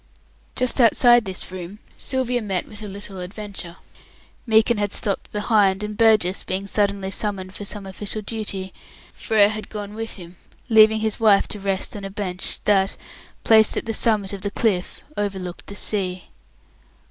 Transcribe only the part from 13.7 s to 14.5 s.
at the summit of the